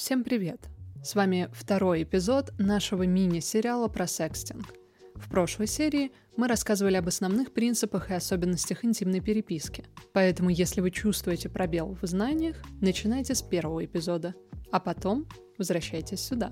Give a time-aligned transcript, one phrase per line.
[0.00, 0.70] Всем привет!
[1.04, 4.64] С вами второй эпизод нашего мини-сериала про секстинг.
[5.14, 9.84] В прошлой серии мы рассказывали об основных принципах и особенностях интимной переписки.
[10.14, 14.34] Поэтому, если вы чувствуете пробел в знаниях, начинайте с первого эпизода,
[14.72, 15.26] а потом
[15.58, 16.50] возвращайтесь сюда.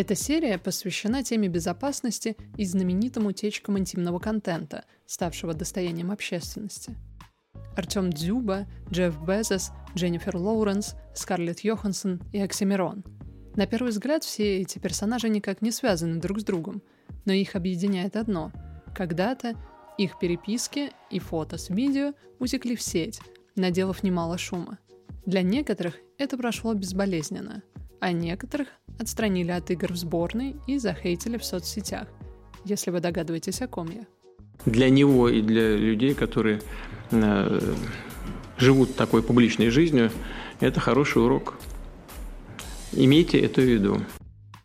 [0.00, 6.96] Эта серия посвящена теме безопасности и знаменитым утечкам интимного контента, ставшего достоянием общественности.
[7.76, 13.04] Артем Дзюба, Джефф Безос, Дженнифер Лоуренс, Скарлетт Йоханссон и Оксимирон.
[13.56, 16.80] На первый взгляд все эти персонажи никак не связаны друг с другом,
[17.26, 18.52] но их объединяет одно.
[18.96, 19.54] Когда-то
[19.98, 23.20] их переписки и фото с видео утекли в сеть,
[23.54, 24.78] наделав немало шума.
[25.26, 27.62] Для некоторых это прошло безболезненно,
[28.00, 28.68] а некоторых
[28.98, 32.08] отстранили от игр в сборной и захейтили в соцсетях,
[32.64, 34.06] если вы догадываетесь, о ком я.
[34.66, 36.60] Для него и для людей, которые
[37.10, 37.74] э,
[38.58, 40.10] живут такой публичной жизнью,
[40.60, 41.54] это хороший урок.
[42.92, 44.00] Имейте это в виду.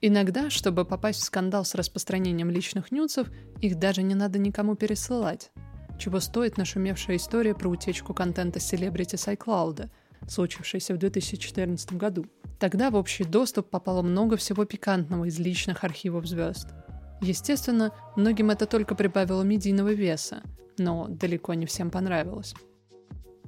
[0.02, 3.28] Иногда, чтобы попасть в скандал с распространением личных нюцев,
[3.62, 5.52] их даже не надо никому пересылать.
[5.98, 9.90] Чего стоит нашумевшая история про утечку контента селебрити с iCloud,
[10.28, 12.26] случившаяся в 2014 году.
[12.66, 16.70] Тогда в общий доступ попало много всего пикантного из личных архивов звезд.
[17.22, 20.42] Естественно, многим это только прибавило медийного веса,
[20.80, 22.56] но далеко не всем понравилось.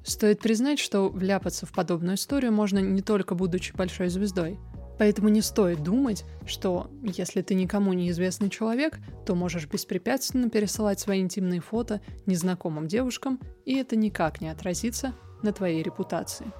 [0.03, 4.59] Стоит признать, что вляпаться в подобную историю можно не только будучи большой звездой.
[4.99, 10.99] Поэтому не стоит думать, что если ты никому не известный человек, то можешь беспрепятственно пересылать
[10.99, 16.53] свои интимные фото незнакомым девушкам, и это никак не отразится на твоей репутации.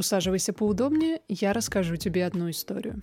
[0.00, 3.02] Усаживайся поудобнее, я расскажу тебе одну историю.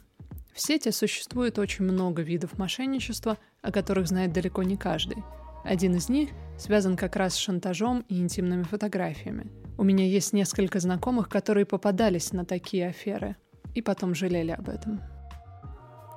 [0.51, 5.17] В сети существует очень много видов мошенничества, о которых знает далеко не каждый.
[5.63, 9.51] Один из них связан как раз с шантажом и интимными фотографиями.
[9.77, 13.35] У меня есть несколько знакомых, которые попадались на такие аферы
[13.75, 14.99] и потом жалели об этом.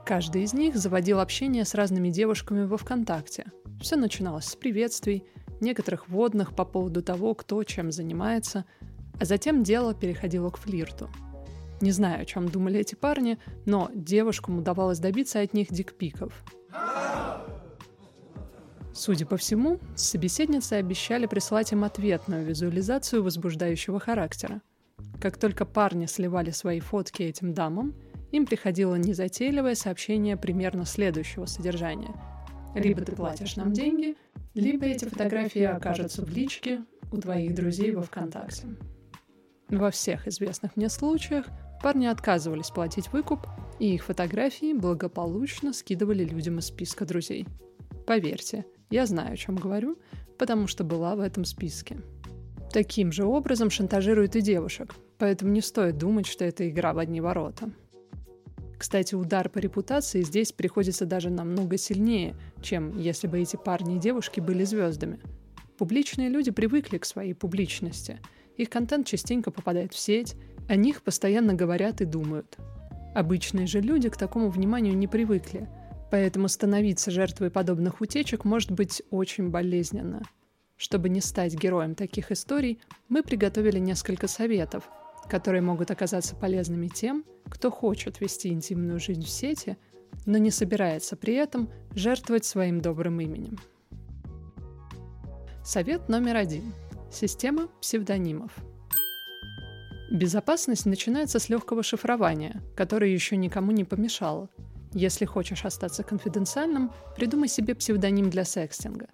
[0.07, 3.53] Каждый из них заводил общение с разными девушками во ВКонтакте.
[3.83, 5.27] Все начиналось с приветствий,
[5.61, 8.65] некоторых водных по поводу того, кто чем занимается,
[9.21, 11.09] а затем дело переходило к флирту.
[11.81, 16.33] Не знаю, о чем думали эти парни, но девушкам удавалось добиться от них дикпиков.
[18.93, 24.63] Судя по всему, собеседницы обещали прислать им ответную визуализацию возбуждающего характера.
[25.21, 27.95] Как только парни сливали свои фотки этим дамам,
[28.33, 32.15] им приходило незатейливое сообщение примерно следующего содержания.
[32.75, 34.17] Либо ты платишь нам деньги,
[34.55, 38.67] либо эти фотографии окажутся в личке у твоих друзей во ВКонтакте.
[39.71, 41.47] Во всех известных мне случаях
[41.81, 43.47] парни отказывались платить выкуп,
[43.79, 47.47] и их фотографии благополучно скидывали людям из списка друзей.
[48.05, 49.97] Поверьте, я знаю, о чем говорю,
[50.39, 52.01] потому что была в этом списке.
[52.73, 57.21] Таким же образом шантажируют и девушек, поэтому не стоит думать, что это игра в одни
[57.21, 57.71] ворота.
[58.77, 64.01] Кстати, удар по репутации здесь приходится даже намного сильнее, чем если бы эти парни и
[64.01, 65.21] девушки были звездами.
[65.79, 68.19] Публичные люди привыкли к своей публичности–
[68.61, 70.37] их контент частенько попадает в сеть,
[70.69, 72.59] о них постоянно говорят и думают.
[73.15, 75.69] Обычные же люди к такому вниманию не привыкли,
[76.11, 80.23] поэтому становиться жертвой подобных утечек может быть очень болезненно.
[80.77, 82.79] Чтобы не стать героем таких историй,
[83.09, 84.89] мы приготовили несколько советов,
[85.29, 89.77] которые могут оказаться полезными тем, кто хочет вести интимную жизнь в сети,
[90.27, 93.59] но не собирается при этом жертвовать своим добрым именем.
[95.65, 96.73] Совет номер один–
[97.13, 98.53] Система псевдонимов.
[100.13, 104.49] Безопасность начинается с легкого шифрования, которое еще никому не помешало.
[104.93, 109.09] Если хочешь остаться конфиденциальным, придумай себе псевдоним для секстинга.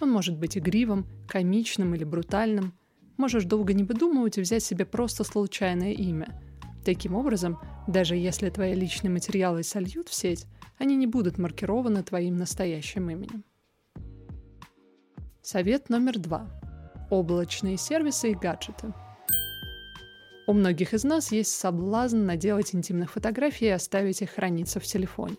[0.00, 2.74] Он может быть игривым, комичным или брутальным.
[3.16, 6.42] Можешь долго не выдумывать и взять себе просто случайное имя.
[6.84, 12.36] Таким образом, даже если твои личные материалы сольют в сеть, они не будут маркированы твоим
[12.36, 13.42] настоящим именем.
[15.42, 16.48] Совет номер два
[17.10, 18.92] облачные сервисы и гаджеты.
[20.46, 25.36] У многих из нас есть соблазн наделать интимных фотографий и оставить их храниться в телефоне.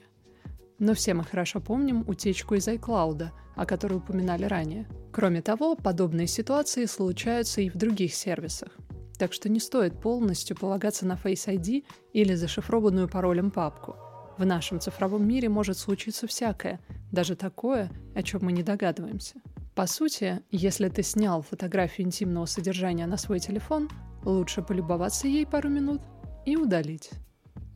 [0.77, 4.87] Но все мы хорошо помним утечку из iCloud, о которой упоминали ранее.
[5.11, 8.69] Кроме того, подобные ситуации случаются и в других сервисах.
[9.17, 13.95] Так что не стоит полностью полагаться на Face ID или зашифрованную паролем папку.
[14.37, 16.79] В нашем цифровом мире может случиться всякое,
[17.11, 19.41] даже такое, о чем мы не догадываемся.
[19.79, 23.89] По сути, если ты снял фотографию интимного содержания на свой телефон,
[24.25, 26.01] лучше полюбоваться ей пару минут
[26.45, 27.11] и удалить.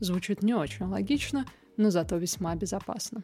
[0.02, 1.46] Звучит не очень логично,
[1.78, 3.24] но зато весьма безопасно.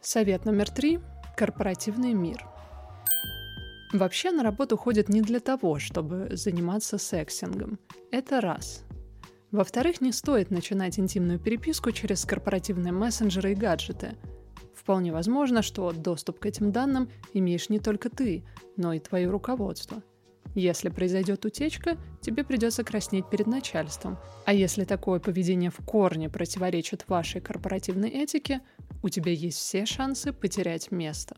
[0.00, 1.00] Совет номер три.
[1.36, 2.46] Корпоративный мир.
[3.92, 7.80] Вообще на работу ходят не для того, чтобы заниматься сексингом.
[8.12, 8.84] Это раз.
[9.50, 14.16] Во-вторых, не стоит начинать интимную переписку через корпоративные мессенджеры и гаджеты.
[14.86, 18.44] Вполне возможно, что доступ к этим данным имеешь не только ты,
[18.76, 20.00] но и твое руководство.
[20.54, 24.16] Если произойдет утечка, тебе придется краснеть перед начальством.
[24.44, 28.60] А если такое поведение в корне противоречит вашей корпоративной этике,
[29.02, 31.34] у тебя есть все шансы потерять место.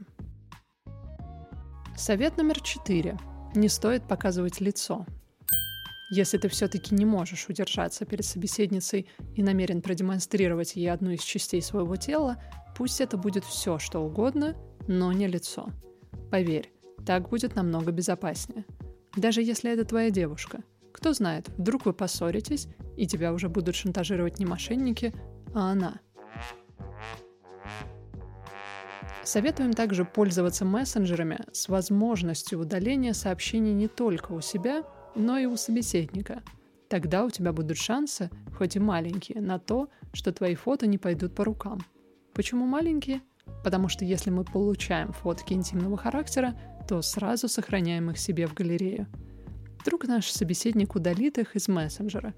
[1.96, 3.16] Совет номер четыре.
[3.54, 5.06] Не стоит показывать лицо.
[6.10, 11.60] Если ты все-таки не можешь удержаться перед собеседницей и намерен продемонстрировать ей одну из частей
[11.60, 12.42] своего тела,
[12.78, 15.68] пусть это будет все, что угодно, но не лицо.
[16.30, 16.72] Поверь,
[17.04, 18.64] так будет намного безопаснее.
[19.16, 20.62] Даже если это твоя девушка.
[20.92, 25.12] Кто знает, вдруг вы поссоритесь, и тебя уже будут шантажировать не мошенники,
[25.54, 26.00] а она–
[29.24, 34.84] Советуем также пользоваться мессенджерами с возможностью удаления сообщений не только у себя,
[35.14, 36.42] но и у собеседника.
[36.88, 41.34] Тогда у тебя будут шансы, хоть и маленькие, на то, что твои фото не пойдут
[41.34, 41.84] по рукам.
[42.38, 43.22] Почему маленькие?
[43.64, 46.54] Потому что если мы получаем фотки интимного характера,
[46.86, 49.08] то сразу сохраняем их себе в галерею.
[49.80, 52.34] Вдруг наш собеседник удалит их из мессенджера.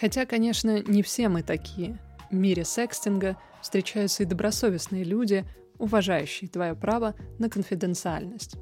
[0.00, 1.98] Хотя, конечно, не все мы такие.
[2.30, 5.44] В мире секстинга встречаются и добросовестные люди,
[5.78, 8.56] уважающий твое право на конфиденциальность.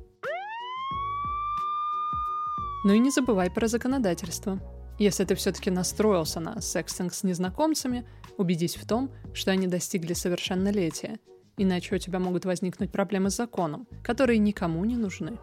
[2.85, 4.59] Ну и не забывай про законодательство.
[5.03, 8.07] Если ты все-таки настроился на секстинг с незнакомцами,
[8.37, 11.19] убедись в том, что они достигли совершеннолетия,
[11.57, 15.41] иначе у тебя могут возникнуть проблемы с законом, которые никому не нужны.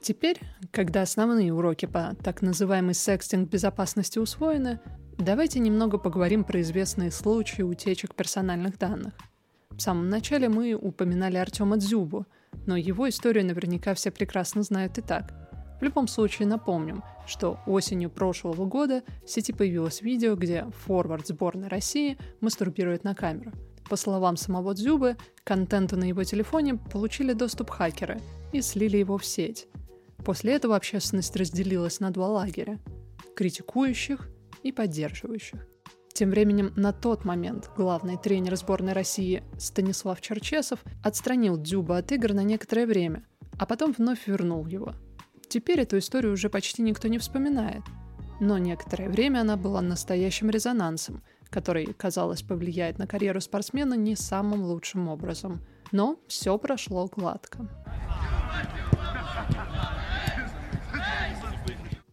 [0.00, 0.40] Теперь,
[0.70, 4.80] когда основные уроки по так называемой секстинг безопасности усвоены,
[5.18, 9.14] Давайте немного поговорим про известные случаи утечек персональных данных.
[9.76, 12.26] В самом начале мы упоминали Артема Дзюбу,
[12.66, 15.32] но его историю наверняка все прекрасно знают и так.
[15.80, 21.68] В любом случае напомним, что осенью прошлого года в сети появилось видео, где форвард сборной
[21.68, 23.52] России мастурбирует на камеру.
[23.90, 28.20] По словам самого Дзюбы, контенту на его телефоне получили доступ хакеры
[28.52, 29.66] и слили его в сеть.
[30.24, 32.78] После этого общественность разделилась на два лагеря–
[33.36, 34.28] критикующих
[34.62, 35.66] и поддерживающих.
[36.16, 42.34] Тем временем на тот момент главный тренер сборной России Станислав Черчесов отстранил Дзюба от игр
[42.34, 43.24] на некоторое время,
[43.58, 44.94] а потом вновь вернул его.
[45.48, 47.82] Теперь эту историю уже почти никто не вспоминает,
[48.38, 51.20] но некоторое время она была настоящим резонансом,
[51.50, 55.66] который, казалось, повлияет на карьеру спортсмена не самым лучшим образом.
[55.90, 57.68] Но все прошло гладко.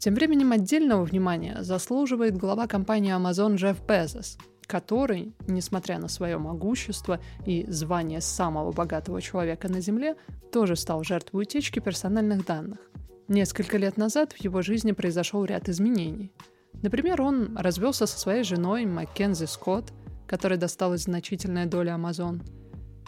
[0.01, 7.19] Тем временем отдельного внимания заслуживает глава компании Amazon Джефф Безос, который, несмотря на свое могущество
[7.45, 10.15] и звание самого богатого человека на Земле,
[10.51, 12.79] тоже стал жертвой утечки персональных данных.
[13.27, 16.33] Несколько лет назад в его жизни произошел ряд изменений.
[16.81, 19.93] Например, он развелся со своей женой Маккензи Скотт,
[20.25, 22.41] которой досталась значительная доля Amazon.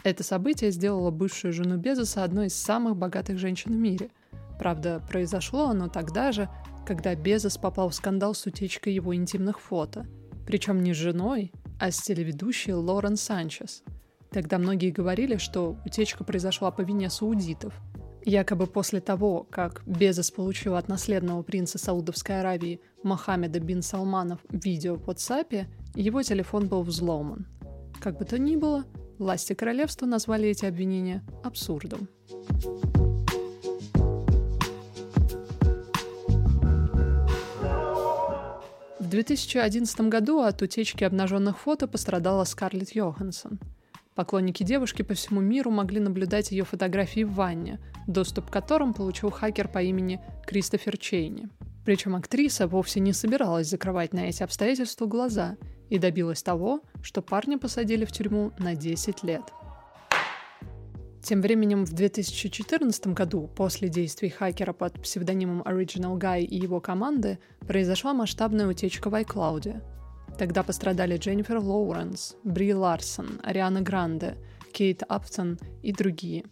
[0.04, 4.12] Это событие сделало бывшую жену Безоса одной из самых богатых женщин в мире.
[4.60, 6.48] Правда, произошло оно тогда же,
[6.86, 10.06] когда Безос попал в скандал с утечкой его интимных фото.
[10.46, 13.84] Причем не с женой, а с телеведущей Лорен Санчес.
[14.32, 17.74] Тогда многие говорили, что утечка произошла по вине саудитов.
[18.26, 24.96] Якобы после того, как Безос получил от наследного принца Саудовской Аравии Мохаммеда бин Салманов видео
[24.96, 27.48] в WhatsApp, его телефон был взломан.
[28.00, 28.86] Как бы то ни было,
[29.20, 32.08] власти королевства назвали эти обвинения абсурдом.
[39.14, 43.60] 2011 году от утечки обнаженных фото пострадала Скарлетт Йоханссон.
[44.16, 49.30] Поклонники девушки по всему миру могли наблюдать ее фотографии в ванне, доступ к которым получил
[49.30, 51.48] хакер по имени Кристофер Чейни.
[51.86, 55.58] Причем актриса вовсе не собиралась закрывать на эти обстоятельства глаза
[55.90, 59.44] и добилась того, что парня посадили в тюрьму на 10 лет–
[61.24, 67.40] тем временем в 2014 году, после действий хакера под псевдонимом Original Guy и его команды,
[67.62, 69.82] произошла масштабная утечка в iCloud.
[70.38, 74.36] Тогда пострадали Дженнифер Лоуренс, Бри Ларсон, Ариана Гранде,
[74.74, 76.44] Кейт Аптон и другие.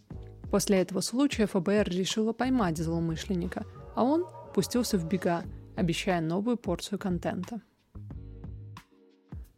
[0.50, 5.42] После этого случая ФБР решила поймать злоумышленника, а он пустился в бега,
[5.76, 7.60] обещая новую порцию контента.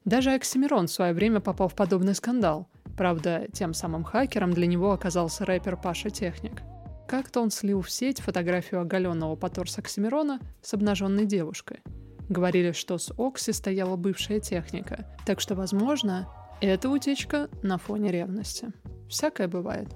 [0.05, 4.93] Даже Оксимирон в свое время попал в подобный скандал– Правда, тем самым хакером для него
[4.93, 6.63] оказался рэпер Паша Техник.
[7.09, 11.81] Как-то он слил в сеть фотографию оголенного по торсу Оксимирона с обнаженной девушкой.
[12.29, 16.29] Говорили, что с Окси стояла бывшая техника, так что, возможно,
[16.61, 18.73] это утечка на фоне ревности.
[19.09, 19.89] Всякое бывает.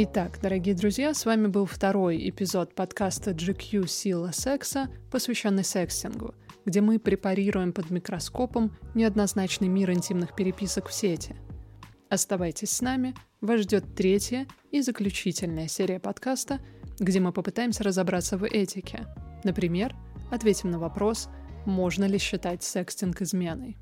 [0.00, 6.80] Итак, дорогие друзья, с вами был второй эпизод подкаста GQ «Сила секса», посвященный секстингу, где
[6.80, 11.34] мы препарируем под микроскопом неоднозначный мир интимных переписок в сети.
[12.10, 16.60] Оставайтесь с нами, вас ждет третья и заключительная серия подкаста,
[17.00, 19.04] где мы попытаемся разобраться в этике.
[19.42, 19.96] Например,
[20.30, 21.28] ответим на вопрос,
[21.66, 23.76] можно ли считать секстинг изменой.